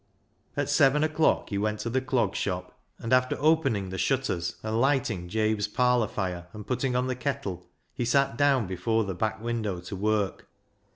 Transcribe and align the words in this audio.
At 0.57 0.67
seven 0.67 1.03
o'clock 1.03 1.51
he 1.51 1.59
went 1.59 1.79
to 1.81 1.89
the 1.91 2.01
Clog 2.01 2.35
Shop, 2.35 2.75
and 2.97 3.13
after 3.13 3.37
opening 3.39 3.89
the 3.91 3.99
shutters 3.99 4.55
and 4.63 4.81
lighting 4.81 5.29
Jabe's 5.29 5.67
parlour 5.67 6.07
fire 6.07 6.47
and 6.53 6.65
putting 6.65 6.95
on 6.95 7.05
the 7.05 7.15
kettle, 7.15 7.67
he 7.93 8.03
sat 8.03 8.35
down 8.35 8.65
before 8.65 9.03
the 9.03 9.13
back 9.13 9.39
window 9.43 9.79
to 9.81 9.95
work. 9.95 10.47